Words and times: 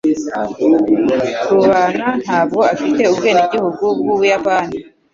Rubana 1.51 2.07
ntabwo 2.23 2.59
afite 2.73 3.01
ubwenegihugu 3.11 3.83
bw'Ubuyapani. 3.99 4.75